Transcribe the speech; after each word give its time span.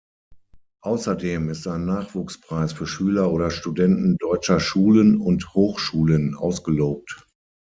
Außerdem 0.81 1.49
ist 1.49 1.67
ein 1.67 1.85
Nachwuchspreis 1.85 2.73
für 2.73 2.87
Schüler 2.87 3.31
oder 3.31 3.51
Studenten 3.51 4.17
deutscher 4.17 4.59
Schulen 4.59 5.21
und 5.21 5.53
Hochschulen 5.53 6.33
ausgelobt. 6.33 7.27